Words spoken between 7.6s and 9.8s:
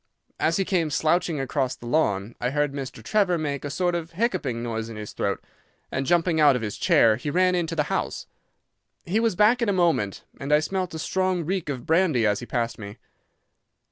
the house. He was back in a